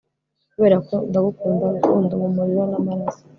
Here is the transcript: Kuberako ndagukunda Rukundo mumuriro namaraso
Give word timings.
Kuberako 0.53 0.95
ndagukunda 1.09 1.63
Rukundo 1.75 2.11
mumuriro 2.21 2.63
namaraso 2.71 3.23